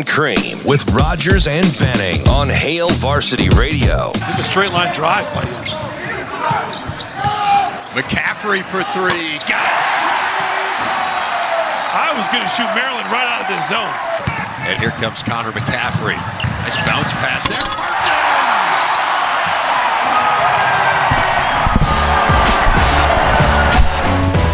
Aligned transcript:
And 0.00 0.08
Cream 0.08 0.64
with 0.64 0.88
Rogers 0.92 1.46
and 1.46 1.66
Benning 1.78 2.26
on 2.26 2.48
Hail 2.48 2.88
Varsity 2.88 3.50
Radio. 3.50 4.12
Just 4.32 4.40
a 4.40 4.44
straight 4.44 4.72
line 4.72 4.94
drive 4.94 5.26
by. 5.34 5.42
McCaffery 7.92 8.64
for 8.72 8.80
three. 8.96 9.36
Got 9.44 9.60
it. 9.60 9.76
I 11.92 12.16
was 12.16 12.26
going 12.32 12.40
to 12.40 12.48
shoot 12.48 12.64
Maryland 12.72 13.12
right 13.12 13.28
out 13.28 13.44
of 13.44 13.48
this 13.52 13.68
zone. 13.68 13.92
And 14.64 14.80
here 14.80 14.96
comes 15.04 15.22
Connor 15.22 15.52
McCaffery. 15.52 16.16
Nice 16.16 16.80
bounce 16.88 17.12
pass 17.20 17.46
there. 17.46 18.39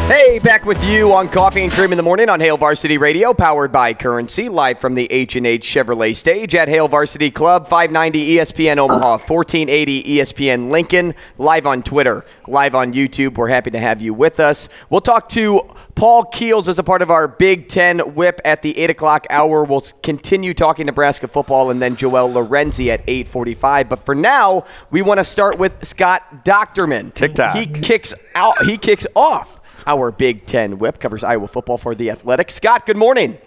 Hey, 0.07 0.39
back 0.39 0.65
with 0.65 0.83
you 0.85 1.13
on 1.13 1.29
Coffee 1.29 1.63
and 1.63 1.73
Cream 1.73 1.91
in 1.91 1.97
the 1.97 2.03
Morning 2.03 2.29
on 2.29 2.39
Hail 2.39 2.57
Varsity 2.57 2.97
Radio, 2.97 3.35
powered 3.35 3.73
by 3.73 3.93
Currency, 3.93 4.49
live 4.49 4.79
from 4.79 4.95
the 4.95 5.11
H&H 5.11 5.67
Chevrolet 5.67 6.15
stage 6.15 6.55
at 6.55 6.69
Hail 6.69 6.87
Varsity 6.87 7.29
Club, 7.29 7.67
590 7.67 8.37
ESPN 8.37 8.79
Omaha, 8.79 9.19
1480 9.19 10.05
ESPN 10.05 10.71
Lincoln, 10.71 11.13
live 11.39 11.67
on 11.67 11.83
Twitter, 11.83 12.25
live 12.47 12.77
on 12.77 12.93
YouTube. 12.93 13.37
We're 13.37 13.49
happy 13.49 13.73
to 13.73 13.81
have 13.81 14.01
you 14.01 14.15
with 14.15 14.39
us. 14.39 14.69
We'll 14.91 15.01
talk 15.01 15.29
to 15.31 15.61
Paul 15.97 16.27
Keels 16.27 16.69
as 16.69 16.79
a 16.79 16.85
part 16.85 17.03
of 17.03 17.11
our 17.11 17.27
Big 17.27 17.67
Ten 17.67 17.99
whip 18.15 18.41
at 18.45 18.63
the 18.63 18.79
8 18.79 18.91
o'clock 18.91 19.27
hour. 19.29 19.65
We'll 19.65 19.85
continue 20.05 20.55
talking 20.55 20.87
Nebraska 20.87 21.27
football 21.27 21.71
and 21.71 21.83
then 21.83 21.97
Joel 21.97 22.31
Lorenzi 22.31 22.91
at 22.91 23.03
845. 23.09 23.89
But 23.89 23.99
for 23.99 24.15
now, 24.15 24.67
we 24.93 25.03
want 25.03 25.19
to 25.19 25.25
start 25.25 25.59
with 25.59 25.85
Scott 25.85 26.45
Dochterman. 26.45 27.13
TikTok. 27.13 27.57
He 27.57 27.67
kicks 27.67 28.15
out. 28.37 28.65
He 28.67 28.79
kicks 28.79 29.05
off 29.17 29.56
our 29.87 30.11
Big 30.11 30.47
Ten 30.47 30.79
whip 30.79 30.99
covers 30.99 31.25
Iowa 31.25 31.49
football 31.49 31.79
for 31.79 31.95
the 31.95 32.11
Athletic. 32.11 32.51
Scott, 32.51 32.87
good 32.87 32.97
morning. 32.97 33.39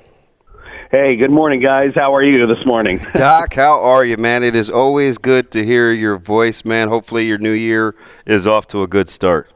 Hey, 0.91 1.17
good 1.17 1.29
morning, 1.29 1.61
guys. 1.61 1.91
How 1.93 2.15
are 2.15 2.23
you 2.23 2.47
this 2.47 2.65
morning? 2.65 2.99
Doc, 3.13 3.53
how 3.53 3.79
are 3.79 4.03
you, 4.03 4.17
man? 4.17 4.43
It 4.43 4.55
is 4.55 4.71
always 4.71 5.19
good 5.19 5.51
to 5.51 5.63
hear 5.63 5.91
your 5.91 6.17
voice, 6.17 6.65
man. 6.65 6.87
Hopefully, 6.87 7.27
your 7.27 7.37
new 7.37 7.51
year 7.51 7.93
is 8.25 8.47
off 8.47 8.65
to 8.67 8.81
a 8.81 8.87
good 8.87 9.07
start. 9.07 9.51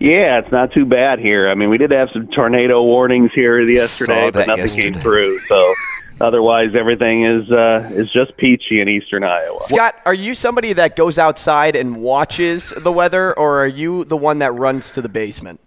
Yeah, 0.00 0.40
it's 0.40 0.50
not 0.50 0.72
too 0.72 0.84
bad 0.84 1.20
here. 1.20 1.48
I 1.48 1.54
mean, 1.54 1.70
we 1.70 1.78
did 1.78 1.92
have 1.92 2.08
some 2.12 2.26
tornado 2.34 2.82
warnings 2.82 3.30
here 3.36 3.60
yesterday, 3.60 4.32
but 4.32 4.48
nothing 4.48 4.64
yesterday. 4.64 4.90
came 4.90 5.00
through. 5.00 5.38
So, 5.46 5.74
otherwise, 6.20 6.70
everything 6.76 7.24
is 7.24 7.48
uh, 7.52 7.88
is 7.92 8.10
just 8.12 8.36
peachy 8.36 8.80
in 8.80 8.88
eastern 8.88 9.22
Iowa. 9.22 9.60
Scott, 9.62 9.94
are 10.04 10.12
you 10.12 10.34
somebody 10.34 10.72
that 10.72 10.96
goes 10.96 11.18
outside 11.18 11.76
and 11.76 11.98
watches 11.98 12.74
the 12.76 12.90
weather, 12.90 13.32
or 13.38 13.62
are 13.62 13.68
you 13.68 14.02
the 14.02 14.16
one 14.16 14.40
that 14.40 14.52
runs 14.54 14.90
to 14.90 15.02
the 15.02 15.08
basement? 15.08 15.60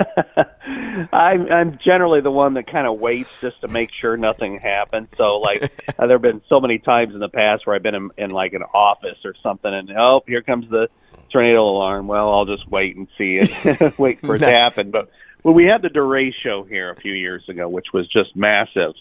I'm 1.12 1.50
I'm 1.50 1.78
generally 1.84 2.20
the 2.20 2.30
one 2.30 2.54
that 2.54 2.66
kind 2.66 2.86
of 2.86 2.98
waits 2.98 3.30
just 3.40 3.60
to 3.62 3.68
make 3.68 3.90
sure 3.92 4.16
nothing 4.16 4.60
happens. 4.62 5.08
So 5.16 5.34
like 5.34 5.62
uh, 5.98 6.06
there 6.06 6.16
have 6.16 6.22
been 6.22 6.42
so 6.48 6.60
many 6.60 6.78
times 6.78 7.14
in 7.14 7.20
the 7.20 7.28
past 7.28 7.66
where 7.66 7.76
I've 7.76 7.82
been 7.82 7.94
in, 7.94 8.10
in 8.18 8.30
like 8.30 8.52
an 8.52 8.62
office 8.62 9.18
or 9.24 9.34
something, 9.42 9.72
and 9.72 9.90
oh, 9.92 10.22
here 10.26 10.42
comes 10.42 10.68
the 10.70 10.88
tornado 11.30 11.64
alarm. 11.64 12.06
Well, 12.06 12.32
I'll 12.32 12.46
just 12.46 12.68
wait 12.68 12.96
and 12.96 13.08
see 13.18 13.40
it, 13.40 13.98
wait 13.98 14.20
for 14.20 14.36
it 14.36 14.40
to 14.40 14.50
happen. 14.50 14.90
But 14.90 15.10
well, 15.42 15.54
we 15.54 15.64
had 15.64 15.82
the 15.82 15.88
Duray 15.88 16.32
show 16.42 16.64
here 16.64 16.90
a 16.90 16.96
few 16.96 17.12
years 17.12 17.48
ago, 17.48 17.68
which 17.68 17.86
was 17.92 18.08
just 18.08 18.36
massive. 18.36 18.94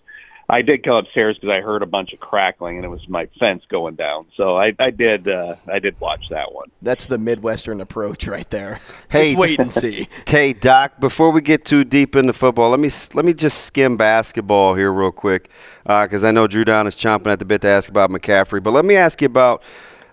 I 0.51 0.61
did 0.61 0.83
come 0.83 0.95
upstairs 0.95 1.35
because 1.35 1.49
I 1.49 1.61
heard 1.61 1.81
a 1.81 1.85
bunch 1.85 2.11
of 2.11 2.19
crackling, 2.19 2.75
and 2.75 2.83
it 2.83 2.89
was 2.89 3.07
my 3.07 3.29
fence 3.39 3.63
going 3.69 3.95
down. 3.95 4.25
So 4.35 4.57
I, 4.57 4.73
I 4.79 4.89
did 4.89 5.29
uh, 5.29 5.55
I 5.71 5.79
did 5.79 5.97
watch 6.01 6.25
that 6.29 6.51
one. 6.51 6.69
That's 6.81 7.05
the 7.05 7.17
Midwestern 7.17 7.79
approach 7.79 8.27
right 8.27 8.49
there. 8.49 8.81
Hey, 9.09 9.29
Just 9.29 9.39
wait 9.39 9.59
and 9.61 9.73
see. 9.73 10.09
Hey, 10.27 10.51
Doc, 10.51 10.99
before 10.99 11.31
we 11.31 11.41
get 11.41 11.63
too 11.63 11.85
deep 11.85 12.17
into 12.17 12.33
football, 12.33 12.69
let 12.69 12.81
me 12.81 12.89
let 13.13 13.23
me 13.23 13.33
just 13.33 13.61
skim 13.65 13.95
basketball 13.95 14.75
here 14.75 14.91
real 14.91 15.13
quick 15.13 15.49
because 15.83 16.25
I 16.25 16.31
know 16.31 16.47
Drew 16.47 16.65
Down 16.65 16.85
is 16.85 16.95
chomping 16.95 17.31
at 17.31 17.39
the 17.39 17.45
bit 17.45 17.61
to 17.61 17.69
ask 17.69 17.89
about 17.89 18.09
McCaffery. 18.09 18.61
But 18.61 18.71
let 18.71 18.83
me 18.83 18.97
ask 18.97 19.21
you 19.21 19.27
about 19.27 19.63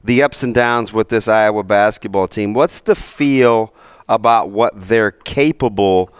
the 0.04 0.22
ups 0.22 0.44
and 0.44 0.54
downs 0.54 0.92
with 0.92 1.08
this 1.08 1.26
Iowa 1.26 1.64
basketball 1.64 2.28
team. 2.28 2.54
What's 2.54 2.78
the 2.78 2.94
feel 2.94 3.74
about 4.08 4.50
what 4.50 4.72
they're 4.74 5.10
capable 5.10 6.04
of 6.04 6.14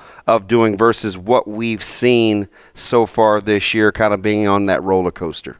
doing 0.46 0.76
versus 0.76 1.16
what 1.16 1.48
we've 1.48 1.82
seen 1.82 2.48
so 2.74 3.06
far 3.06 3.40
this 3.40 3.72
year, 3.72 3.90
kind 3.92 4.12
of 4.12 4.20
being 4.20 4.46
on 4.46 4.66
that 4.66 4.82
roller 4.82 5.10
coaster? 5.10 5.56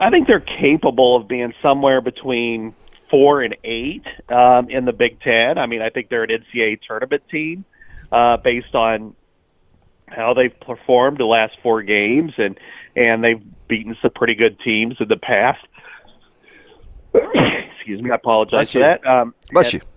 I 0.00 0.10
think 0.10 0.26
they're 0.26 0.40
capable 0.60 1.16
of 1.16 1.28
being 1.28 1.52
somewhere 1.62 2.00
between 2.00 2.74
four 3.10 3.42
and 3.42 3.56
eight 3.64 4.04
um, 4.28 4.68
in 4.70 4.84
the 4.84 4.92
Big 4.92 5.20
Ten. 5.20 5.58
I 5.58 5.66
mean, 5.66 5.82
I 5.82 5.90
think 5.90 6.08
they're 6.08 6.24
an 6.24 6.30
NCAA 6.30 6.80
tournament 6.86 7.22
team 7.30 7.64
uh, 8.10 8.36
based 8.38 8.74
on 8.74 9.14
how 10.08 10.34
they've 10.34 10.58
performed 10.60 11.18
the 11.18 11.24
last 11.24 11.56
four 11.62 11.82
games, 11.82 12.34
and 12.38 12.58
and 12.96 13.22
they've 13.24 13.42
beaten 13.68 13.96
some 14.02 14.10
pretty 14.14 14.34
good 14.34 14.58
teams 14.60 14.96
in 15.00 15.08
the 15.08 15.16
past. 15.16 15.64
Excuse 17.76 18.02
me, 18.02 18.10
I 18.10 18.14
apologize 18.16 18.50
Bless 18.50 18.72
for 18.72 18.78
you. 18.78 18.84
that. 18.84 19.06
Um, 19.06 19.34
Bless 19.52 19.72
and- 19.74 19.82
you. 19.82 19.88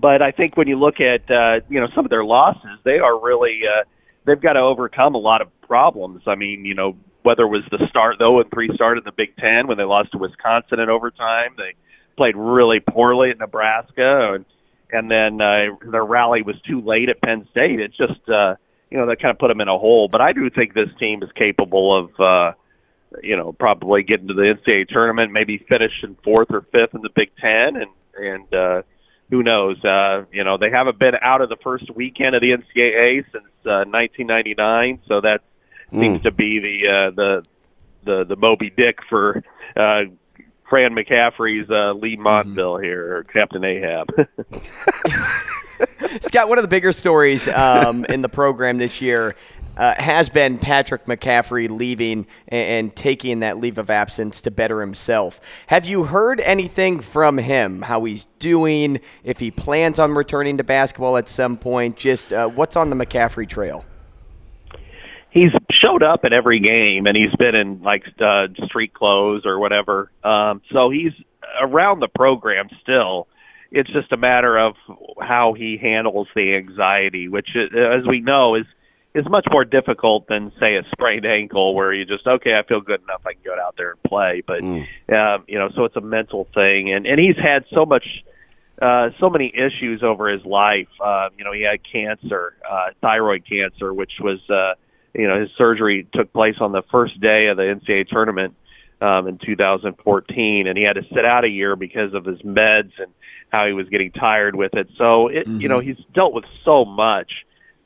But 0.00 0.22
I 0.22 0.30
think 0.30 0.56
when 0.56 0.68
you 0.68 0.78
look 0.78 0.96
at 1.00 1.30
uh, 1.30 1.64
you 1.68 1.80
know 1.80 1.88
some 1.94 2.04
of 2.04 2.10
their 2.10 2.24
losses, 2.24 2.78
they 2.84 2.98
are 2.98 3.20
really 3.20 3.60
uh, 3.66 3.84
they've 4.26 4.40
got 4.40 4.54
to 4.54 4.60
overcome 4.60 5.14
a 5.14 5.18
lot 5.18 5.42
of 5.42 5.48
problems. 5.62 6.22
I 6.26 6.34
mean, 6.34 6.64
you 6.64 6.74
know 6.74 6.96
whether 7.22 7.42
it 7.44 7.48
was 7.48 7.62
the 7.70 7.86
start 7.88 8.16
though 8.18 8.40
and 8.40 8.50
three 8.50 8.70
start 8.74 8.98
in 8.98 9.04
the 9.04 9.12
Big 9.12 9.36
Ten 9.36 9.68
when 9.68 9.78
they 9.78 9.84
lost 9.84 10.12
to 10.12 10.18
Wisconsin 10.18 10.80
in 10.80 10.90
overtime, 10.90 11.54
they 11.56 11.74
played 12.16 12.36
really 12.36 12.80
poorly 12.80 13.30
at 13.30 13.38
Nebraska, 13.38 14.34
and 14.34 14.44
and 14.90 15.10
then 15.10 15.40
uh, 15.40 15.90
their 15.90 16.04
rally 16.04 16.42
was 16.42 16.56
too 16.68 16.80
late 16.80 17.08
at 17.08 17.20
Penn 17.20 17.46
State. 17.50 17.80
It's 17.80 17.96
just 17.96 18.28
uh, 18.28 18.56
you 18.90 18.98
know 18.98 19.06
that 19.06 19.20
kind 19.20 19.30
of 19.30 19.38
put 19.38 19.48
them 19.48 19.60
in 19.60 19.68
a 19.68 19.78
hole. 19.78 20.08
But 20.10 20.20
I 20.20 20.32
do 20.32 20.48
think 20.50 20.74
this 20.74 20.90
team 20.98 21.22
is 21.22 21.30
capable 21.36 21.98
of. 22.04 22.20
Uh, 22.20 22.52
you 23.22 23.36
know, 23.36 23.52
probably 23.52 24.02
getting 24.02 24.28
to 24.28 24.32
the 24.32 24.54
NCAA 24.54 24.88
tournament, 24.88 25.32
maybe 25.32 25.58
finishing 25.68 26.16
fourth 26.24 26.46
or 26.48 26.62
fifth 26.72 26.94
in 26.94 27.02
the 27.02 27.10
Big 27.14 27.28
Ten, 27.38 27.76
and 27.76 27.90
and 28.16 28.54
uh, 28.54 28.82
who 29.32 29.42
knows? 29.42 29.82
Uh, 29.82 30.26
you 30.30 30.44
know, 30.44 30.58
they 30.58 30.70
haven't 30.70 30.98
been 30.98 31.14
out 31.22 31.40
of 31.40 31.48
the 31.48 31.56
first 31.64 31.90
weekend 31.96 32.34
of 32.34 32.42
the 32.42 32.50
NCAA 32.50 33.24
since 33.32 33.46
uh, 33.64 33.88
1999, 33.88 35.00
so 35.08 35.22
that 35.22 35.40
seems 35.90 36.20
to 36.22 36.30
be 36.30 36.58
the 36.58 36.86
uh, 36.86 37.10
the 37.16 37.42
the 38.04 38.24
the 38.24 38.36
Moby 38.36 38.68
Dick 38.68 38.98
for 39.08 39.42
uh, 39.74 40.02
Fran 40.68 40.94
McCaffery's 40.94 41.70
uh, 41.70 41.94
Lee 41.94 42.16
Montville 42.16 42.76
here, 42.76 43.16
or 43.16 43.24
Captain 43.24 43.64
Ahab. 43.64 44.08
Scott, 46.20 46.50
one 46.50 46.58
of 46.58 46.62
the 46.62 46.68
bigger 46.68 46.92
stories 46.92 47.48
um, 47.48 48.04
in 48.04 48.20
the 48.20 48.28
program 48.28 48.76
this 48.76 49.00
year 49.00 49.34
uh, 49.76 49.94
has 49.98 50.28
been 50.28 50.58
Patrick 50.58 51.04
McCaffery 51.06 51.68
leaving 51.68 52.26
and, 52.48 52.86
and 52.88 52.96
taking 52.96 53.40
that 53.40 53.58
leave 53.58 53.78
of 53.78 53.90
absence 53.90 54.40
to 54.42 54.50
better 54.50 54.80
himself. 54.80 55.40
Have 55.68 55.84
you 55.84 56.04
heard 56.04 56.40
anything 56.40 57.00
from 57.00 57.38
him? 57.38 57.82
How 57.82 58.04
he's 58.04 58.26
doing? 58.38 59.00
If 59.24 59.38
he 59.38 59.50
plans 59.50 59.98
on 59.98 60.12
returning 60.12 60.58
to 60.58 60.64
basketball 60.64 61.16
at 61.16 61.28
some 61.28 61.56
point? 61.56 61.96
Just 61.96 62.32
uh, 62.32 62.48
what's 62.48 62.76
on 62.76 62.90
the 62.90 62.96
McCaffery 62.96 63.48
trail? 63.48 63.84
he's 65.32 65.50
showed 65.70 66.02
up 66.02 66.20
at 66.24 66.32
every 66.32 66.60
game 66.60 67.06
and 67.06 67.16
he's 67.16 67.34
been 67.36 67.54
in 67.54 67.82
like 67.82 68.04
uh 68.20 68.46
street 68.66 68.92
clothes 68.92 69.44
or 69.46 69.58
whatever 69.58 70.10
um 70.22 70.60
so 70.72 70.90
he's 70.90 71.12
around 71.60 72.00
the 72.00 72.08
program 72.08 72.68
still 72.82 73.26
it's 73.70 73.90
just 73.90 74.12
a 74.12 74.16
matter 74.16 74.58
of 74.58 74.74
how 75.20 75.54
he 75.54 75.78
handles 75.80 76.28
the 76.34 76.54
anxiety 76.54 77.28
which 77.28 77.48
uh, 77.56 77.98
as 77.98 78.06
we 78.06 78.20
know 78.20 78.54
is 78.54 78.66
is 79.14 79.28
much 79.28 79.46
more 79.50 79.64
difficult 79.64 80.26
than 80.28 80.52
say 80.58 80.76
a 80.76 80.82
sprained 80.92 81.26
ankle 81.26 81.74
where 81.74 81.92
you 81.92 82.04
just 82.04 82.26
okay 82.26 82.54
I 82.54 82.66
feel 82.66 82.80
good 82.80 83.02
enough 83.02 83.22
I 83.26 83.34
can 83.34 83.42
go 83.44 83.54
out 83.60 83.74
there 83.76 83.92
and 83.92 84.02
play. 84.04 84.42
But 84.46 84.62
um 85.14 85.44
you 85.48 85.58
know 85.58 85.68
so 85.74 85.84
it's 85.84 85.96
a 85.96 86.00
mental 86.00 86.48
thing. 86.54 86.92
And 86.92 87.06
and 87.06 87.20
he's 87.20 87.36
had 87.36 87.64
so 87.74 87.84
much 87.84 88.04
uh, 88.82 89.10
so 89.20 89.30
many 89.30 89.52
issues 89.54 90.02
over 90.02 90.28
his 90.28 90.44
life. 90.44 90.88
Uh, 91.00 91.28
you 91.38 91.44
know, 91.44 91.52
he 91.52 91.62
had 91.62 91.78
cancer, 91.90 92.54
uh, 92.68 92.88
thyroid 93.00 93.44
cancer, 93.48 93.94
which 93.94 94.12
was, 94.18 94.40
uh, 94.50 94.74
you 95.14 95.28
know, 95.28 95.40
his 95.40 95.50
surgery 95.56 96.08
took 96.12 96.32
place 96.32 96.56
on 96.60 96.72
the 96.72 96.82
first 96.90 97.20
day 97.20 97.46
of 97.46 97.56
the 97.56 97.62
NCAA 97.62 98.08
tournament 98.08 98.56
um, 99.00 99.28
in 99.28 99.38
2014, 99.38 100.66
and 100.66 100.76
he 100.76 100.82
had 100.82 100.94
to 100.94 101.02
sit 101.14 101.24
out 101.24 101.44
a 101.44 101.48
year 101.48 101.76
because 101.76 102.12
of 102.12 102.24
his 102.24 102.40
meds 102.42 102.92
and 102.98 103.12
how 103.50 103.66
he 103.66 103.72
was 103.72 103.88
getting 103.88 104.10
tired 104.10 104.56
with 104.56 104.74
it. 104.74 104.88
So 104.96 105.28
it, 105.28 105.46
you 105.46 105.68
know, 105.68 105.78
he's 105.78 105.98
dealt 106.12 106.32
with 106.32 106.44
so 106.64 106.84
much 106.84 107.30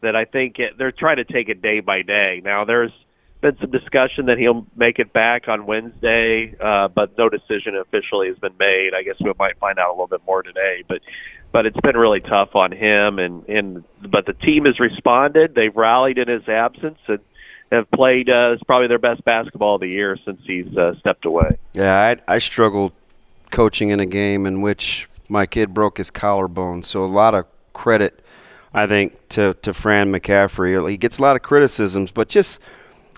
that 0.07 0.17
I 0.17 0.25
think 0.25 0.59
it, 0.59 0.79
they're 0.79 0.93
trying 0.93 1.17
to 1.17 1.25
take 1.25 1.49
it 1.49 1.61
day 1.61 1.81
by 1.81 2.03
day. 2.03 2.41
Now 2.45 2.65
there's 2.65 2.93
been 3.41 3.57
some 3.61 3.71
discussion 3.71 4.27
that 4.27 4.39
he'll 4.39 4.67
make 4.75 4.99
it 4.99 5.13
back 5.13 5.49
on 5.49 5.67
Wednesday, 5.67 6.55
uh, 6.61 6.89
but 6.89 7.17
no 7.19 7.29
decision 7.29 7.77
officially 7.77 8.29
has 8.29 8.39
been 8.39 8.57
made. 8.59 8.91
I 8.97 9.03
guess 9.03 9.17
we 9.21 9.33
might 9.39 9.59
find 9.59 9.79
out 9.79 9.91
a 9.91 9.93
little 9.93 10.07
bit 10.07 10.23
more 10.27 10.43
today, 10.43 10.85
but 10.89 11.01
but 11.53 11.67
it's 11.67 11.81
been 11.81 11.97
really 11.97 12.21
tough 12.21 12.55
on 12.55 12.73
him 12.73 13.19
and 13.19 13.49
and 13.49 13.85
but 14.03 14.27
the 14.27 14.33
team 14.33 14.65
has 14.65 14.81
responded. 14.81 15.55
They've 15.55 15.75
rallied 15.75 16.19
in 16.19 16.29
his 16.29 16.49
absence 16.49 16.99
and 17.07 17.21
have 17.73 17.91
played 17.91 18.29
uh, 18.29 18.53
it's 18.53 18.63
probably 18.63 18.89
their 18.89 18.99
best 18.99 19.25
basketball 19.25 19.77
of 19.77 19.81
the 19.81 19.89
year 19.89 20.17
since 20.25 20.41
he's 20.47 20.77
uh, 20.77 20.95
stepped 21.01 21.25
away. 21.25 21.59
Yeah, 21.75 22.17
I, 22.29 22.35
I 22.35 22.39
struggled 22.39 22.93
coaching 23.51 23.91
in 23.91 24.01
a 24.01 24.07
game 24.07 24.47
in 24.47 24.61
which 24.61 25.09
my 25.29 25.47
kid 25.47 25.75
broke 25.75 25.99
his 25.99 26.11
collarbone. 26.11 26.83
So 26.83 27.05
a 27.05 27.07
lot 27.07 27.35
of 27.35 27.47
credit, 27.73 28.23
I 28.77 28.87
think, 28.87 29.17
to, 29.31 29.57
to 29.63 29.73
Fran 29.73 30.13
McCaffery. 30.13 30.91
He 30.91 30.99
gets 30.99 31.19
a 31.19 31.23
lot 31.23 31.35
of 31.35 31.41
criticisms, 31.41 32.11
but 32.11 32.29
just 32.29 32.61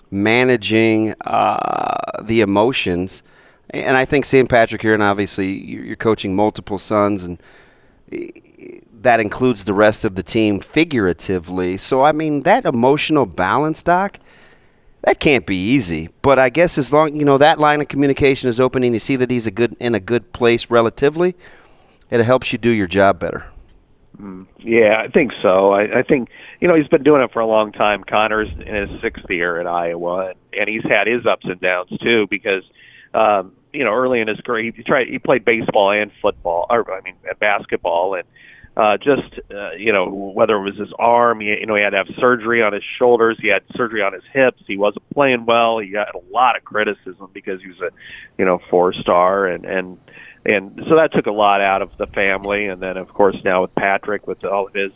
managing 0.09 1.15
uh, 1.25 2.23
the 2.23 2.39
emotions. 2.39 3.23
And 3.71 3.97
I 3.97 4.05
think 4.05 4.23
St. 4.23 4.49
Patrick 4.49 4.81
here, 4.81 4.93
and 4.93 5.03
obviously 5.03 5.51
you're 5.51 5.97
coaching 5.97 6.33
multiple 6.33 6.77
sons, 6.77 7.25
and 7.25 7.43
that 9.01 9.19
includes 9.19 9.65
the 9.65 9.73
rest 9.73 10.05
of 10.05 10.15
the 10.15 10.23
team 10.23 10.61
figuratively. 10.61 11.75
So, 11.75 12.03
I 12.03 12.13
mean, 12.13 12.43
that 12.43 12.63
emotional 12.63 13.25
balance, 13.25 13.83
Doc, 13.83 14.17
that 15.01 15.19
can't 15.19 15.45
be 15.45 15.57
easy. 15.57 16.07
But 16.21 16.39
I 16.39 16.47
guess 16.47 16.77
as 16.77 16.93
long, 16.93 17.19
you 17.19 17.25
know, 17.25 17.37
that 17.37 17.59
line 17.59 17.81
of 17.81 17.89
communication 17.89 18.47
is 18.47 18.61
open 18.61 18.81
and 18.81 18.93
you 18.93 18.99
see 18.99 19.17
that 19.17 19.29
he's 19.29 19.45
a 19.45 19.51
good 19.51 19.75
in 19.81 19.93
a 19.93 19.99
good 19.99 20.31
place 20.31 20.69
relatively, 20.69 21.35
it 22.09 22.21
helps 22.21 22.53
you 22.53 22.57
do 22.57 22.69
your 22.69 22.87
job 22.87 23.19
better. 23.19 23.51
Yeah, 24.59 25.01
I 25.03 25.07
think 25.07 25.31
so. 25.41 25.71
I, 25.71 25.99
I 25.99 26.03
think 26.03 26.29
you 26.59 26.67
know 26.67 26.75
he's 26.75 26.87
been 26.87 27.03
doing 27.03 27.21
it 27.21 27.31
for 27.31 27.39
a 27.39 27.47
long 27.47 27.71
time. 27.71 28.03
Connor's 28.03 28.49
in 28.49 28.75
his 28.75 29.01
sixth 29.01 29.25
year 29.29 29.59
at 29.59 29.67
Iowa, 29.67 30.25
and, 30.27 30.35
and 30.59 30.69
he's 30.69 30.83
had 30.83 31.07
his 31.07 31.25
ups 31.25 31.45
and 31.45 31.59
downs 31.61 31.89
too. 32.01 32.27
Because 32.29 32.63
um, 33.13 33.53
you 33.71 33.83
know 33.83 33.93
early 33.93 34.19
in 34.19 34.27
his 34.27 34.39
career, 34.41 34.71
he 34.75 34.83
tried 34.83 35.07
he 35.07 35.19
played 35.19 35.45
baseball 35.45 35.91
and 35.91 36.11
football, 36.21 36.65
or 36.69 36.91
I 36.91 37.01
mean 37.01 37.15
basketball, 37.39 38.15
and 38.15 38.27
uh, 38.75 38.97
just 38.97 39.39
uh, 39.51 39.71
you 39.71 39.93
know 39.93 40.09
whether 40.09 40.55
it 40.55 40.63
was 40.63 40.77
his 40.77 40.93
arm, 40.99 41.41
you 41.41 41.65
know 41.65 41.75
he 41.75 41.81
had 41.81 41.91
to 41.91 41.97
have 41.97 42.07
surgery 42.19 42.61
on 42.61 42.73
his 42.73 42.83
shoulders, 42.97 43.37
he 43.41 43.47
had 43.47 43.63
surgery 43.75 44.01
on 44.01 44.13
his 44.13 44.23
hips, 44.33 44.61
he 44.67 44.77
wasn't 44.77 45.07
playing 45.13 45.45
well. 45.45 45.79
He 45.79 45.89
got 45.89 46.13
a 46.13 46.21
lot 46.31 46.57
of 46.57 46.63
criticism 46.65 47.29
because 47.33 47.61
he 47.61 47.69
was 47.69 47.79
a 47.79 47.89
you 48.37 48.45
know 48.45 48.59
four 48.69 48.93
star, 48.93 49.47
and 49.47 49.65
and 49.65 49.97
and 50.45 50.83
so 50.87 50.95
that 50.95 51.11
took 51.13 51.27
a 51.27 51.31
lot 51.31 51.61
out 51.61 51.81
of 51.81 51.95
the 51.97 52.07
family. 52.07 52.67
And 52.67 52.81
then 52.81 52.97
of 52.97 53.13
course 53.13 53.37
now 53.43 53.61
with 53.61 53.75
Patrick, 53.75 54.27
with 54.27 54.43
all 54.45 54.67
of 54.67 54.73
his 54.73 54.91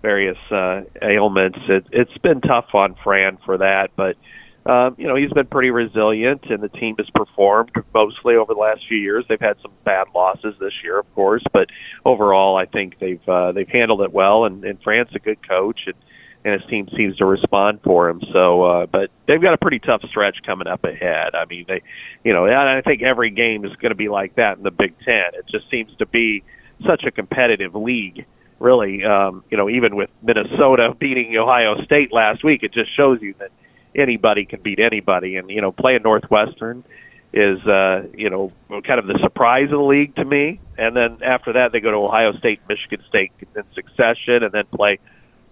various 0.00 0.38
uh, 0.50 0.82
ailments, 1.00 1.58
it, 1.68 1.86
it's 1.92 2.18
been 2.18 2.40
tough 2.40 2.74
on 2.74 2.94
Fran 3.02 3.38
for 3.44 3.58
that, 3.58 3.90
but. 3.96 4.16
Um, 4.64 4.94
you 4.96 5.08
know 5.08 5.16
he's 5.16 5.32
been 5.32 5.48
pretty 5.48 5.70
resilient, 5.70 6.44
and 6.44 6.62
the 6.62 6.68
team 6.68 6.94
has 6.98 7.10
performed 7.10 7.72
mostly 7.92 8.36
over 8.36 8.54
the 8.54 8.60
last 8.60 8.86
few 8.86 8.96
years. 8.96 9.24
They've 9.28 9.40
had 9.40 9.60
some 9.60 9.72
bad 9.82 10.06
losses 10.14 10.54
this 10.60 10.72
year, 10.84 11.00
of 11.00 11.14
course, 11.16 11.42
but 11.52 11.68
overall, 12.04 12.56
I 12.56 12.66
think 12.66 13.00
they've 13.00 13.28
uh, 13.28 13.50
they've 13.50 13.68
handled 13.68 14.02
it 14.02 14.12
well. 14.12 14.44
And, 14.44 14.64
and 14.64 14.80
Fran's 14.80 15.12
a 15.16 15.18
good 15.18 15.44
coach, 15.48 15.80
and 15.86 15.96
and 16.44 16.60
his 16.60 16.68
team 16.68 16.88
seems 16.96 17.16
to 17.18 17.24
respond 17.24 17.80
for 17.82 18.08
him. 18.08 18.20
So, 18.32 18.62
uh, 18.62 18.86
but 18.86 19.10
they've 19.26 19.40
got 19.40 19.54
a 19.54 19.58
pretty 19.58 19.78
tough 19.78 20.02
stretch 20.08 20.42
coming 20.44 20.66
up 20.66 20.84
ahead. 20.84 21.34
I 21.34 21.44
mean, 21.44 21.64
they, 21.68 21.82
you 22.24 22.32
know, 22.32 22.46
I 22.46 22.80
think 22.82 23.02
every 23.02 23.30
game 23.30 23.64
is 23.64 23.74
going 23.76 23.90
to 23.90 23.96
be 23.96 24.08
like 24.08 24.34
that 24.34 24.56
in 24.56 24.64
the 24.64 24.70
Big 24.70 24.98
Ten. 25.00 25.34
It 25.34 25.46
just 25.48 25.70
seems 25.70 25.94
to 25.96 26.06
be 26.06 26.42
such 26.84 27.04
a 27.04 27.10
competitive 27.10 27.74
league. 27.74 28.26
Really, 28.58 29.04
um, 29.04 29.42
you 29.50 29.56
know, 29.56 29.68
even 29.68 29.96
with 29.96 30.10
Minnesota 30.22 30.94
beating 30.98 31.36
Ohio 31.36 31.82
State 31.82 32.12
last 32.12 32.44
week, 32.44 32.62
it 32.62 32.72
just 32.72 32.94
shows 32.96 33.20
you 33.20 33.34
that 33.34 33.50
anybody 33.94 34.44
can 34.44 34.60
beat 34.60 34.78
anybody. 34.78 35.36
And 35.36 35.50
you 35.50 35.60
know, 35.60 35.72
playing 35.72 36.02
Northwestern 36.02 36.84
is 37.32 37.64
uh, 37.66 38.06
you 38.16 38.30
know 38.30 38.52
kind 38.68 38.98
of 38.98 39.06
the 39.06 39.18
surprise 39.20 39.64
of 39.64 39.78
the 39.78 39.84
league 39.84 40.14
to 40.16 40.24
me. 40.24 40.60
And 40.78 40.94
then 40.94 41.18
after 41.22 41.54
that, 41.54 41.72
they 41.72 41.80
go 41.80 41.90
to 41.90 41.96
Ohio 41.96 42.32
State, 42.32 42.60
Michigan 42.68 43.02
State 43.08 43.32
in 43.54 43.64
succession, 43.74 44.42
and 44.42 44.52
then 44.52 44.64
play 44.66 44.98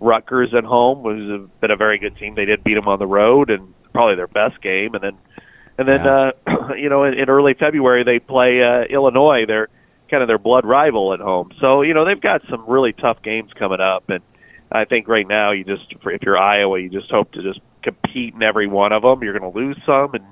Rutgers 0.00 0.54
at 0.54 0.64
home, 0.64 1.04
has 1.04 1.50
been 1.60 1.70
a 1.70 1.76
very 1.76 1.98
good 1.98 2.16
team. 2.16 2.34
They 2.34 2.46
did 2.46 2.64
beat 2.64 2.74
them 2.74 2.88
on 2.88 2.98
the 2.98 3.06
road, 3.06 3.50
and 3.50 3.74
probably 3.92 4.16
their 4.16 4.26
best 4.26 4.60
game. 4.62 4.94
And 4.94 5.02
then 5.02 5.18
and 5.78 5.86
then 5.88 6.04
Yeah. 6.04 6.32
uh, 6.46 6.74
you 6.76 6.88
know 6.88 7.04
in, 7.04 7.14
in 7.14 7.28
early 7.28 7.54
February 7.54 8.04
they 8.04 8.18
play 8.18 8.62
uh, 8.62 8.82
Illinois. 8.88 9.44
They're 9.46 9.68
kind 10.10 10.22
of 10.22 10.26
their 10.26 10.38
blood 10.38 10.64
rival 10.64 11.12
at 11.12 11.20
home. 11.20 11.52
So 11.60 11.82
you 11.82 11.94
know 11.94 12.04
they've 12.04 12.20
got 12.20 12.42
some 12.48 12.64
really 12.68 12.92
tough 12.92 13.22
games 13.22 13.52
coming 13.52 13.80
up, 13.80 14.08
and 14.08 14.22
I 14.72 14.84
think 14.84 15.06
right 15.08 15.26
now 15.26 15.52
you 15.52 15.64
just 15.64 15.92
if 15.92 16.22
you're 16.22 16.38
Iowa, 16.38 16.78
you 16.80 16.88
just 16.88 17.10
hope 17.10 17.32
to 17.32 17.42
just 17.42 17.60
compete 17.82 18.34
in 18.34 18.42
every 18.42 18.66
one 18.66 18.92
of 18.92 19.02
them. 19.02 19.22
You're 19.22 19.38
going 19.38 19.52
to 19.52 19.58
lose 19.58 19.78
some, 19.84 20.14
and 20.14 20.24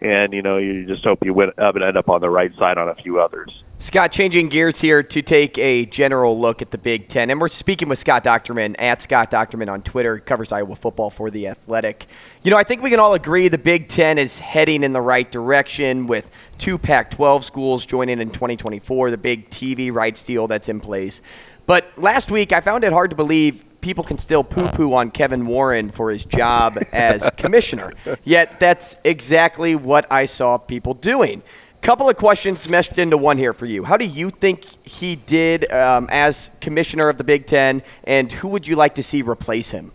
and 0.00 0.32
you 0.32 0.42
know 0.42 0.56
you 0.58 0.86
just 0.86 1.04
hope 1.04 1.24
you 1.24 1.34
win 1.34 1.50
and 1.58 1.82
end 1.84 1.96
up 1.96 2.08
on 2.08 2.20
the 2.20 2.30
right 2.30 2.54
side 2.56 2.78
on 2.78 2.88
a 2.88 2.94
few 2.94 3.20
others. 3.20 3.62
Scott, 3.82 4.12
changing 4.12 4.50
gears 4.50 4.78
here 4.78 5.02
to 5.02 5.22
take 5.22 5.56
a 5.56 5.86
general 5.86 6.38
look 6.38 6.60
at 6.60 6.70
the 6.70 6.76
Big 6.76 7.08
Ten. 7.08 7.30
And 7.30 7.40
we're 7.40 7.48
speaking 7.48 7.88
with 7.88 7.98
Scott 7.98 8.22
Dochterman 8.22 8.76
at 8.78 9.00
Scott 9.00 9.30
Dochterman 9.30 9.72
on 9.72 9.80
Twitter. 9.80 10.16
He 10.16 10.22
covers 10.22 10.52
Iowa 10.52 10.76
football 10.76 11.08
for 11.08 11.30
The 11.30 11.48
Athletic. 11.48 12.06
You 12.42 12.50
know, 12.50 12.58
I 12.58 12.62
think 12.62 12.82
we 12.82 12.90
can 12.90 13.00
all 13.00 13.14
agree 13.14 13.48
the 13.48 13.56
Big 13.56 13.88
Ten 13.88 14.18
is 14.18 14.38
heading 14.38 14.82
in 14.82 14.92
the 14.92 15.00
right 15.00 15.32
direction 15.32 16.06
with 16.06 16.30
two 16.58 16.76
Pac 16.76 17.10
12 17.10 17.42
schools 17.42 17.86
joining 17.86 18.20
in 18.20 18.28
2024, 18.28 19.12
the 19.12 19.16
big 19.16 19.48
TV 19.48 19.90
rights 19.90 20.22
deal 20.24 20.46
that's 20.46 20.68
in 20.68 20.78
place. 20.78 21.22
But 21.64 21.90
last 21.96 22.30
week, 22.30 22.52
I 22.52 22.60
found 22.60 22.84
it 22.84 22.92
hard 22.92 23.08
to 23.10 23.16
believe 23.16 23.64
people 23.80 24.04
can 24.04 24.18
still 24.18 24.44
poo 24.44 24.68
poo 24.68 24.92
on 24.92 25.10
Kevin 25.10 25.46
Warren 25.46 25.90
for 25.90 26.10
his 26.10 26.26
job 26.26 26.78
as 26.92 27.30
commissioner. 27.38 27.94
Yet 28.24 28.60
that's 28.60 28.96
exactly 29.04 29.74
what 29.74 30.06
I 30.12 30.26
saw 30.26 30.58
people 30.58 30.92
doing. 30.92 31.42
Couple 31.82 32.10
of 32.10 32.16
questions 32.16 32.68
meshed 32.68 32.98
into 32.98 33.16
one 33.16 33.38
here 33.38 33.54
for 33.54 33.64
you. 33.64 33.84
How 33.84 33.96
do 33.96 34.04
you 34.04 34.28
think 34.30 34.64
he 34.86 35.16
did 35.16 35.70
um, 35.72 36.08
as 36.10 36.50
commissioner 36.60 37.08
of 37.08 37.16
the 37.16 37.24
Big 37.24 37.46
Ten, 37.46 37.82
and 38.04 38.30
who 38.30 38.48
would 38.48 38.66
you 38.66 38.76
like 38.76 38.96
to 38.96 39.02
see 39.02 39.22
replace 39.22 39.70
him? 39.70 39.90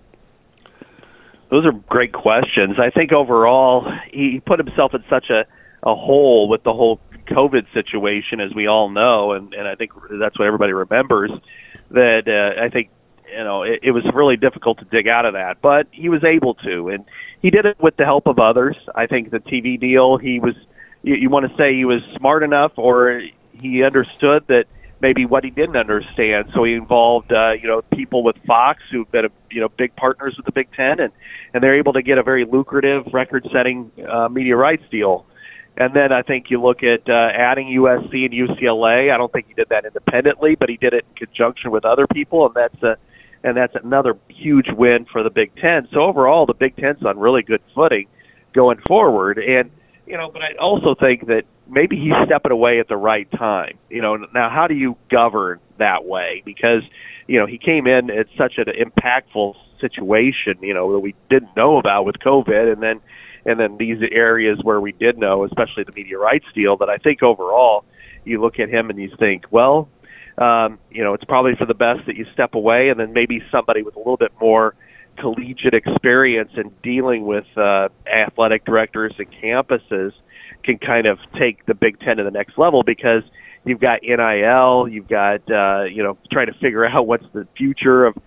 Those 1.49 1.63
are 1.65 1.71
great 1.71 2.11
questions. 2.11 2.79
I 2.79 2.89
think 2.89 3.13
overall 3.13 3.87
he 4.11 4.39
put 4.39 4.57
himself 4.57 4.95
in 4.95 5.03
such 5.07 5.29
a, 5.29 5.45
a 5.83 5.93
hole 5.93 6.49
with 6.49 6.63
the 6.63 6.73
whole 6.73 6.99
COVID 7.27 7.71
situation, 7.71 8.39
as 8.39 8.53
we 8.53 8.67
all 8.67 8.89
know, 8.89 9.33
and, 9.33 9.53
and 9.53 9.67
I 9.67 9.75
think 9.75 9.91
that's 10.09 10.39
what 10.39 10.45
everybody 10.45 10.73
remembers. 10.73 11.31
That 11.91 12.27
uh, 12.27 12.61
I 12.61 12.69
think 12.69 12.89
you 13.31 13.43
know 13.43 13.61
it, 13.61 13.81
it 13.83 13.91
was 13.91 14.03
really 14.11 14.37
difficult 14.37 14.79
to 14.79 14.85
dig 14.85 15.07
out 15.07 15.25
of 15.25 15.33
that, 15.33 15.61
but 15.61 15.87
he 15.91 16.09
was 16.09 16.23
able 16.23 16.55
to, 16.55 16.89
and 16.89 17.05
he 17.43 17.51
did 17.51 17.65
it 17.65 17.79
with 17.79 17.95
the 17.95 18.05
help 18.05 18.25
of 18.25 18.39
others. 18.39 18.75
I 18.95 19.05
think 19.05 19.29
the 19.29 19.39
TV 19.39 19.79
deal, 19.79 20.17
he 20.17 20.39
was. 20.39 20.55
You, 21.05 21.15
you 21.15 21.29
want 21.29 21.49
to 21.49 21.55
say 21.55 21.75
he 21.75 21.85
was 21.85 22.03
smart 22.17 22.41
enough, 22.41 22.73
or 22.77 23.21
he 23.53 23.83
understood 23.83 24.47
that 24.47 24.65
maybe 24.99 25.25
what 25.25 25.43
he 25.43 25.51
didn't 25.51 25.75
understand. 25.77 26.49
So 26.53 26.63
he 26.63 26.73
involved, 26.73 27.31
uh, 27.31 27.51
you 27.51 27.67
know, 27.67 27.83
people 27.83 28.23
with 28.23 28.37
Fox 28.39 28.81
who've 28.89 29.09
been, 29.11 29.29
you 29.51 29.61
know, 29.61 29.69
big 29.69 29.95
partners 29.95 30.35
with 30.35 30.47
the 30.47 30.51
Big 30.51 30.71
Ten, 30.71 30.99
and 30.99 31.13
and 31.53 31.63
they're 31.63 31.75
able 31.75 31.93
to 31.93 32.01
get 32.01 32.17
a 32.17 32.23
very 32.23 32.43
lucrative 32.43 33.13
record-setting 33.13 33.91
uh, 34.05 34.27
media 34.29 34.57
rights 34.57 34.83
deal. 34.89 35.25
And 35.77 35.93
then 35.93 36.11
I 36.11 36.21
think 36.21 36.49
you 36.49 36.61
look 36.61 36.83
at 36.83 37.07
uh, 37.07 37.13
adding 37.13 37.67
USC 37.67 38.25
and 38.25 38.33
UCLA. 38.33 39.13
I 39.13 39.17
don't 39.17 39.31
think 39.31 39.47
he 39.47 39.53
did 39.53 39.69
that 39.69 39.85
independently, 39.85 40.55
but 40.55 40.69
he 40.69 40.77
did 40.77 40.93
it 40.93 41.05
in 41.09 41.27
conjunction 41.27 41.69
with 41.69 41.85
other 41.85 42.07
people, 42.07 42.47
and 42.47 42.55
that's 42.55 42.81
a 42.81 42.97
and 43.43 43.55
that's 43.55 43.75
another 43.75 44.17
huge 44.29 44.71
win 44.71 45.05
for 45.05 45.21
the 45.21 45.29
Big 45.29 45.55
Ten. 45.55 45.87
So 45.89 46.01
overall, 46.01 46.47
the 46.47 46.55
Big 46.55 46.75
Ten's 46.75 47.03
on 47.05 47.19
really 47.19 47.43
good 47.43 47.61
footing 47.75 48.07
going 48.53 48.79
forward. 48.79 49.37
And 49.37 49.69
you 50.05 50.17
know, 50.17 50.29
but 50.29 50.41
I 50.41 50.53
also 50.59 50.95
think 50.95 51.27
that 51.27 51.43
maybe 51.67 51.97
he's 51.97 52.13
stepping 52.25 52.51
away 52.51 52.79
at 52.79 52.87
the 52.87 52.97
right 52.97 53.29
time. 53.31 53.77
You 53.89 54.01
know, 54.01 54.15
now 54.33 54.49
how 54.49 54.67
do 54.67 54.75
you 54.75 54.97
govern 55.09 55.59
that 55.77 56.05
way? 56.05 56.41
Because 56.45 56.83
you 57.27 57.39
know 57.39 57.45
he 57.45 57.57
came 57.57 57.87
in 57.87 58.09
at 58.09 58.27
such 58.37 58.57
an 58.57 58.65
impactful 58.65 59.55
situation. 59.79 60.57
You 60.61 60.73
know 60.73 60.93
that 60.93 60.99
we 60.99 61.15
didn't 61.29 61.55
know 61.55 61.77
about 61.77 62.05
with 62.05 62.19
COVID, 62.19 62.71
and 62.71 62.81
then 62.81 63.01
and 63.45 63.59
then 63.59 63.77
these 63.77 63.99
areas 64.11 64.59
where 64.61 64.79
we 64.79 64.91
did 64.91 65.17
know, 65.17 65.43
especially 65.43 65.83
the 65.83 65.91
media 65.93 66.17
rights 66.17 66.45
deal. 66.53 66.77
That 66.77 66.89
I 66.89 66.97
think 66.97 67.23
overall, 67.23 67.83
you 68.23 68.41
look 68.41 68.59
at 68.59 68.69
him 68.69 68.89
and 68.89 68.99
you 68.99 69.15
think, 69.17 69.45
well, 69.51 69.89
um, 70.37 70.77
you 70.91 71.03
know, 71.03 71.13
it's 71.13 71.23
probably 71.23 71.55
for 71.55 71.65
the 71.65 71.73
best 71.73 72.05
that 72.05 72.15
you 72.15 72.25
step 72.33 72.53
away, 72.53 72.89
and 72.89 72.99
then 72.99 73.13
maybe 73.13 73.41
somebody 73.51 73.81
with 73.81 73.95
a 73.95 73.99
little 73.99 74.17
bit 74.17 74.33
more 74.39 74.75
collegiate 75.17 75.73
experience 75.73 76.51
in 76.55 76.69
dealing 76.83 77.25
with 77.25 77.45
uh, 77.57 77.89
athletic 78.05 78.65
directors 78.65 79.13
and 79.17 79.31
campuses 79.31 80.13
can 80.63 80.77
kind 80.77 81.05
of 81.05 81.19
take 81.37 81.65
the 81.65 81.73
Big 81.73 81.99
Ten 81.99 82.17
to 82.17 82.23
the 82.23 82.31
next 82.31 82.57
level 82.57 82.83
because 82.83 83.23
you've 83.63 83.79
got 83.79 84.01
NIL, 84.03 84.87
you've 84.87 85.07
got 85.07 85.49
uh, 85.49 85.83
you 85.83 86.03
know 86.03 86.17
trying 86.31 86.47
to 86.47 86.53
figure 86.53 86.85
out 86.85 87.07
what's 87.07 87.27
the 87.33 87.45
future 87.55 88.05
of 88.05 88.17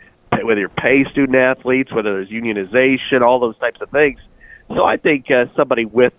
whether 0.43 0.61
you're 0.61 0.69
pay 0.69 1.05
student 1.11 1.37
athletes, 1.37 1.91
whether 1.93 2.15
there's 2.15 2.29
unionization, 2.29 3.23
all 3.23 3.41
those 3.41 3.59
types 3.59 3.81
of 3.81 3.91
things. 3.91 4.21
So 4.69 4.85
I 4.85 4.97
think 4.97 5.31
uh, 5.31 5.47
somebody 5.57 5.85
with 5.85 6.15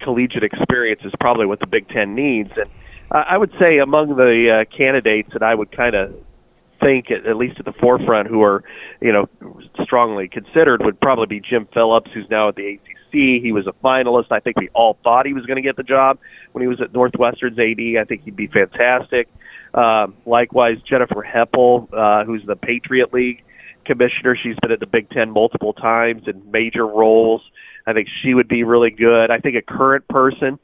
collegiate 0.00 0.42
experience 0.42 1.02
is 1.04 1.12
probably 1.20 1.46
what 1.46 1.60
the 1.60 1.66
Big 1.66 1.88
Ten 1.88 2.14
needs, 2.14 2.56
and 2.56 2.68
uh, 3.10 3.24
I 3.28 3.38
would 3.38 3.52
say 3.58 3.78
among 3.78 4.16
the 4.16 4.64
uh, 4.66 4.76
candidates 4.76 5.32
that 5.32 5.42
I 5.42 5.54
would 5.54 5.70
kind 5.70 5.94
of 5.94 6.14
think, 6.84 7.10
at, 7.10 7.26
at 7.26 7.36
least 7.36 7.58
at 7.58 7.64
the 7.64 7.72
forefront, 7.72 8.28
who 8.28 8.42
are 8.42 8.62
you 9.00 9.12
know 9.12 9.28
strongly 9.82 10.28
considered, 10.28 10.84
would 10.84 11.00
probably 11.00 11.26
be 11.26 11.40
Jim 11.40 11.66
Phillips, 11.72 12.10
who's 12.12 12.28
now 12.30 12.48
at 12.48 12.56
the 12.56 12.74
ACC. 12.74 13.12
He 13.12 13.52
was 13.52 13.66
a 13.66 13.72
finalist. 13.72 14.26
I 14.30 14.40
think 14.40 14.58
we 14.58 14.68
all 14.74 14.98
thought 15.02 15.26
he 15.26 15.32
was 15.32 15.46
going 15.46 15.56
to 15.56 15.62
get 15.62 15.76
the 15.76 15.82
job 15.82 16.18
when 16.52 16.62
he 16.62 16.68
was 16.68 16.80
at 16.80 16.92
Northwestern's 16.92 17.58
AD. 17.58 18.00
I 18.00 18.04
think 18.04 18.24
he'd 18.24 18.36
be 18.36 18.48
fantastic. 18.48 19.28
Um, 19.72 20.14
likewise, 20.26 20.80
Jennifer 20.82 21.22
Heppel, 21.22 21.88
uh, 21.92 22.24
who's 22.24 22.44
the 22.44 22.56
Patriot 22.56 23.12
League 23.12 23.44
commissioner. 23.84 24.36
She's 24.36 24.56
been 24.60 24.72
at 24.72 24.80
the 24.80 24.86
Big 24.86 25.10
Ten 25.10 25.30
multiple 25.30 25.72
times 25.72 26.26
in 26.26 26.50
major 26.50 26.86
roles. 26.86 27.42
I 27.86 27.92
think 27.92 28.08
she 28.22 28.34
would 28.34 28.48
be 28.48 28.64
really 28.64 28.90
good. 28.90 29.30
I 29.30 29.38
think 29.38 29.56
a 29.56 29.62
current 29.62 30.08
person 30.08 30.58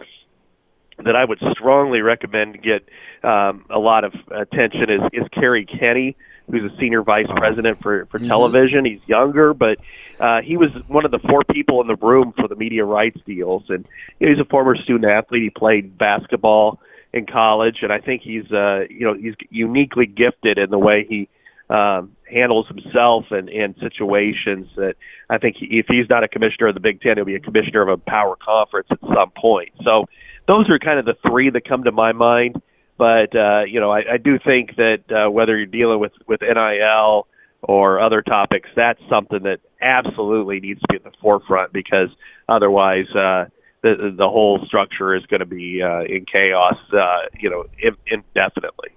that 1.05 1.17
I 1.17 1.25
would 1.25 1.39
strongly 1.53 2.01
recommend 2.01 2.55
to 2.55 2.59
get 2.59 2.89
um, 3.23 3.65
a 3.71 3.79
lot 3.79 4.05
of 4.05 4.15
attention 4.31 4.91
is, 4.91 5.01
is 5.13 5.29
Kerry 5.33 5.67
Kenny, 5.67 6.17
who's 6.51 6.71
a 6.71 6.77
senior 6.79 7.03
vice 7.03 7.27
president 7.29 7.81
for, 7.81 8.07
for 8.07 8.19
television. 8.19 8.85
He's 8.85 9.01
younger, 9.07 9.55
but 9.55 9.79
uh, 10.19 10.41
he 10.43 10.57
was 10.57 10.71
one 10.89 11.05
of 11.05 11.11
the 11.11 11.19
four 11.19 11.45
people 11.45 11.81
in 11.81 11.87
the 11.87 11.97
room 11.97 12.33
for 12.37 12.49
the 12.49 12.57
media 12.57 12.85
rights 12.85 13.21
deals. 13.25 13.65
And 13.69 13.87
you 14.19 14.27
know, 14.27 14.35
he's 14.35 14.41
a 14.41 14.49
former 14.49 14.77
student 14.77 15.11
athlete. 15.11 15.43
He 15.43 15.51
played 15.51 15.97
basketball 15.97 16.81
in 17.13 17.27
college, 17.27 17.79
and 17.83 17.93
I 17.93 17.99
think 17.99 18.23
he's 18.23 18.51
uh, 18.53 18.85
you 18.89 19.07
know 19.07 19.15
he's 19.15 19.35
uniquely 19.51 20.07
gifted 20.07 20.59
in 20.59 20.71
the 20.71 20.79
way 20.79 21.07
he 21.09 21.29
um, 21.69 22.17
handles 22.25 22.67
himself 22.69 23.27
and 23.31 23.49
in 23.49 23.75
situations 23.81 24.69
that 24.77 24.95
I 25.29 25.39
think 25.39 25.57
he, 25.57 25.79
if 25.79 25.87
he's 25.89 26.09
not 26.09 26.25
a 26.25 26.29
commissioner 26.29 26.69
of 26.69 26.75
the 26.75 26.81
Big 26.81 27.01
Ten, 27.01 27.17
he'll 27.17 27.25
be 27.25 27.37
a 27.37 27.41
commissioner 27.41 27.83
of 27.83 27.89
a 27.89 27.97
power 27.97 28.37
conference 28.37 28.89
at 28.91 28.99
some 29.01 29.31
point. 29.37 29.71
So 29.85 30.07
those 30.51 30.69
are 30.69 30.81
kind 30.81 30.99
of 30.99 31.05
the 31.05 31.15
three 31.29 31.49
that 31.49 31.65
come 31.65 31.85
to 31.85 31.93
my 31.93 32.13
mind. 32.13 32.61
But 32.99 33.35
uh, 33.35 33.63
you 33.69 33.81
know, 33.81 33.91
I, 33.91 34.15
I 34.15 34.17
do 34.17 34.39
think 34.45 34.77
that 34.77 35.05
uh, 35.09 35.31
whether 35.31 35.57
you're 35.57 35.67
dealing 35.67 36.01
with 36.01 36.13
with 36.27 36.41
NIL 36.43 37.27
or 37.63 38.01
other 38.01 38.21
topics, 38.21 38.69
that's 38.75 39.01
something 39.09 39.45
that 39.45 39.61
absolutely 39.81 40.59
needs 40.61 40.81
to 40.81 40.87
be 40.91 40.97
at 40.97 41.05
the 41.05 41.13
forefront 41.23 41.73
because 41.73 42.09
otherwise. 42.49 43.07
Uh, 43.15 43.47
the 43.83 44.15
the 44.15 44.29
whole 44.29 44.63
structure 44.67 45.15
is 45.15 45.25
going 45.25 45.41
to 45.41 45.47
be 45.47 45.81
uh, 45.83 46.01
in 46.03 46.27
chaos, 46.31 46.77
uh, 46.93 47.21
you 47.39 47.49
know, 47.49 47.65
in, 47.79 47.97
indefinitely. 48.09 48.91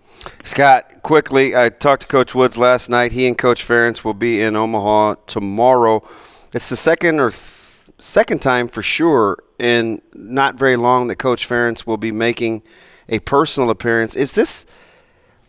Scott, 0.43 1.01
quickly, 1.03 1.55
I 1.55 1.69
talked 1.69 2.01
to 2.01 2.07
Coach 2.09 2.35
Woods 2.35 2.57
last 2.57 2.89
night. 2.89 3.13
He 3.13 3.25
and 3.25 3.37
Coach 3.37 3.65
Ferentz 3.65 4.03
will 4.03 4.13
be 4.13 4.41
in 4.41 4.57
Omaha 4.57 5.15
tomorrow. 5.25 6.05
It's 6.51 6.67
the 6.67 6.75
second 6.75 7.21
or 7.21 7.29
th- 7.29 7.93
second 7.97 8.41
time 8.41 8.67
for 8.67 8.81
sure 8.81 9.37
in 9.63 10.01
not 10.13 10.59
very 10.59 10.75
long 10.75 11.07
that 11.07 11.15
Coach 11.15 11.47
Ferentz 11.47 11.87
will 11.87 11.97
be 11.97 12.11
making 12.11 12.61
a 13.07 13.19
personal 13.19 13.69
appearance. 13.69 14.15
Is 14.15 14.35
this 14.35 14.65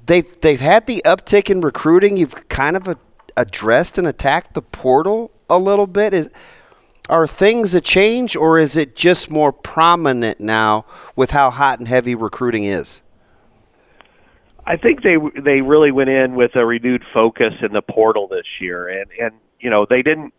they've 0.06 0.40
they've 0.40 0.60
had 0.60 0.86
the 0.86 1.02
uptick 1.04 1.50
in 1.50 1.60
recruiting? 1.60 2.16
You've 2.16 2.48
kind 2.48 2.76
of 2.76 2.96
addressed 3.36 3.98
and 3.98 4.06
attacked 4.06 4.54
the 4.54 4.62
portal 4.62 5.32
a 5.50 5.58
little 5.58 5.88
bit. 5.88 6.14
Is 6.14 6.30
are 7.08 7.26
things 7.26 7.74
a 7.74 7.80
change, 7.80 8.36
or 8.36 8.58
is 8.58 8.76
it 8.76 8.94
just 8.94 9.30
more 9.30 9.52
prominent 9.52 10.40
now 10.40 10.86
with 11.16 11.32
how 11.32 11.50
hot 11.50 11.80
and 11.80 11.88
heavy 11.88 12.14
recruiting 12.14 12.64
is? 12.64 13.02
I 14.64 14.76
think 14.76 15.02
they 15.02 15.16
they 15.38 15.60
really 15.60 15.90
went 15.90 16.08
in 16.08 16.36
with 16.36 16.54
a 16.54 16.64
renewed 16.64 17.02
focus 17.12 17.54
in 17.62 17.72
the 17.72 17.82
portal 17.82 18.28
this 18.28 18.46
year, 18.60 18.88
and 18.88 19.10
and 19.20 19.32
you 19.58 19.70
know 19.70 19.86
they 19.90 20.02
didn't 20.02 20.32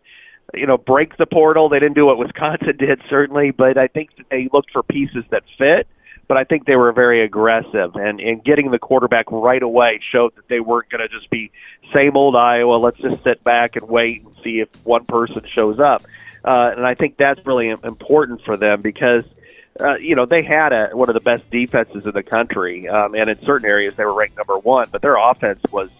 you 0.54 0.66
know 0.66 0.76
break 0.76 1.16
the 1.16 1.26
portal. 1.26 1.68
They 1.68 1.78
didn't 1.78 1.94
do 1.94 2.06
what 2.06 2.18
Wisconsin 2.18 2.76
did 2.78 3.00
certainly, 3.08 3.50
but 3.50 3.78
I 3.78 3.88
think 3.88 4.10
they 4.30 4.48
looked 4.52 4.70
for 4.72 4.82
pieces 4.82 5.24
that 5.30 5.42
fit. 5.58 5.86
But 6.28 6.36
I 6.36 6.42
think 6.42 6.66
they 6.66 6.74
were 6.74 6.90
very 6.92 7.24
aggressive, 7.24 7.94
and 7.94 8.20
and 8.20 8.42
getting 8.42 8.72
the 8.72 8.80
quarterback 8.80 9.30
right 9.30 9.62
away 9.62 10.00
showed 10.12 10.34
that 10.34 10.48
they 10.48 10.58
weren't 10.58 10.90
going 10.90 11.00
to 11.00 11.08
just 11.08 11.30
be 11.30 11.52
same 11.94 12.16
old 12.16 12.34
Iowa. 12.34 12.76
Let's 12.76 12.98
just 12.98 13.22
sit 13.22 13.44
back 13.44 13.76
and 13.76 13.88
wait 13.88 14.24
and 14.24 14.34
see 14.42 14.58
if 14.58 14.68
one 14.84 15.04
person 15.04 15.44
shows 15.54 15.78
up. 15.78 16.02
Uh, 16.44 16.72
and 16.76 16.86
I 16.86 16.94
think 16.94 17.16
that's 17.16 17.44
really 17.46 17.68
important 17.68 18.42
for 18.42 18.56
them 18.56 18.82
because 18.82 19.24
uh, 19.80 19.96
you 19.96 20.16
know 20.16 20.26
they 20.26 20.42
had 20.42 20.72
a, 20.72 20.88
one 20.94 21.08
of 21.08 21.14
the 21.14 21.20
best 21.20 21.48
defenses 21.50 22.06
in 22.06 22.12
the 22.12 22.24
country, 22.24 22.88
um, 22.88 23.14
and 23.14 23.30
in 23.30 23.40
certain 23.44 23.68
areas 23.68 23.94
they 23.94 24.04
were 24.04 24.14
ranked 24.14 24.36
number 24.36 24.58
one. 24.58 24.88
But 24.90 25.02
their 25.02 25.16
offense 25.16 25.60
was 25.70 25.90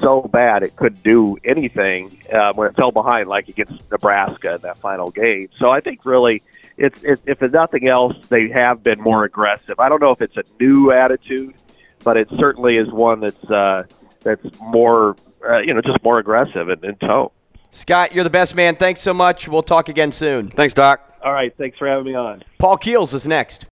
so 0.00 0.22
bad 0.22 0.62
it 0.62 0.76
couldn't 0.76 1.02
do 1.02 1.36
anything 1.44 2.18
uh, 2.32 2.52
when 2.54 2.68
it 2.68 2.76
fell 2.76 2.92
behind, 2.92 3.28
like 3.28 3.48
against 3.48 3.90
Nebraska 3.90 4.54
in 4.54 4.60
that 4.62 4.78
final 4.78 5.10
game. 5.10 5.48
So 5.58 5.70
I 5.70 5.80
think 5.80 6.04
really, 6.04 6.42
it's, 6.76 7.02
it's 7.02 7.22
if 7.26 7.42
it's 7.42 7.54
nothing 7.54 7.88
else, 7.88 8.16
they 8.28 8.48
have 8.48 8.82
been 8.82 9.00
more 9.00 9.24
aggressive. 9.24 9.78
I 9.78 9.88
don't 9.88 10.00
know 10.00 10.10
if 10.10 10.20
it's 10.20 10.36
a 10.36 10.44
new 10.60 10.90
attitude, 10.92 11.54
but 12.02 12.16
it 12.16 12.28
certainly 12.36 12.76
is 12.76 12.90
one 12.90 13.20
that's 13.20 13.44
uh, 13.44 13.84
that's 14.22 14.44
more 14.60 15.16
uh, 15.48 15.58
you 15.58 15.74
know 15.74 15.80
just 15.80 16.02
more 16.02 16.18
aggressive 16.18 16.68
in, 16.68 16.84
in 16.84 16.96
tone. 16.96 17.30
Scott, 17.70 18.14
you're 18.14 18.24
the 18.24 18.30
best 18.30 18.54
man. 18.54 18.76
Thanks 18.76 19.00
so 19.00 19.12
much. 19.12 19.48
We'll 19.48 19.62
talk 19.62 19.88
again 19.88 20.12
soon. 20.12 20.48
Thanks, 20.48 20.74
Doc. 20.74 21.12
All 21.24 21.32
right, 21.32 21.52
thanks 21.56 21.76
for 21.78 21.88
having 21.88 22.04
me 22.04 22.14
on. 22.14 22.44
Paul 22.58 22.76
Keels 22.76 23.14
is 23.14 23.26
next. 23.26 23.62